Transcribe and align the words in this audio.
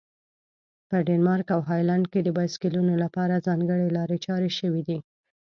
په 0.89 0.97
ډنمارک 1.07 1.47
او 1.55 1.61
هالند 1.69 2.05
کې 2.11 2.19
د 2.23 2.29
بایسکلونو 2.37 2.93
لپاره 3.03 3.43
ځانګړي 3.47 3.87
لارې 3.97 4.17
چارې 4.25 4.49
شوي 4.59 4.81
دي. 4.87 4.97